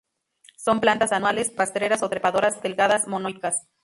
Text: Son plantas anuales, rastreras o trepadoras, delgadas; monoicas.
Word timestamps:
Son 0.57 0.79
plantas 0.81 1.11
anuales, 1.11 1.53
rastreras 1.55 2.01
o 2.01 2.09
trepadoras, 2.09 2.59
delgadas; 2.63 3.07
monoicas. 3.07 3.67